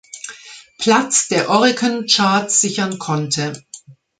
Platz 0.79 1.27
der 1.27 1.47
Oricon-Charts 1.51 2.59
sichern 2.59 2.97
konnte. 2.97 3.53